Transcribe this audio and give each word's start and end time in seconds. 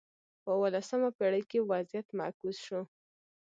په 0.43 0.49
اولسمه 0.59 1.09
پېړۍ 1.17 1.43
کې 1.49 1.67
وضعیت 1.71 2.07
معکوس 2.17 2.57
شو. 2.65 2.81